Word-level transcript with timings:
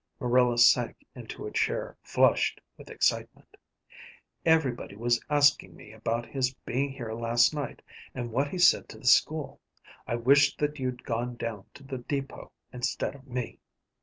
Marilla 0.19 0.57
sank 0.57 1.05
into 1.13 1.45
a 1.45 1.51
chair, 1.51 1.95
flushed 2.01 2.59
with 2.75 2.89
excitement. 2.89 3.55
"Everybody 4.47 4.95
was 4.95 5.23
asking 5.29 5.75
me 5.75 5.91
about 5.91 6.25
his 6.25 6.55
being 6.65 6.89
here 6.91 7.13
last 7.13 7.53
night 7.53 7.83
and 8.15 8.31
what 8.31 8.47
he 8.47 8.57
said 8.57 8.89
to 8.89 8.97
the 8.97 9.05
school. 9.05 9.61
I 10.07 10.15
wished 10.15 10.57
that 10.57 10.79
you'd 10.79 11.03
gone 11.03 11.35
down 11.35 11.65
to 11.75 11.83
the 11.83 11.99
depot 11.99 12.51
instead 12.73 13.13
of 13.13 13.27
me." 13.27 13.59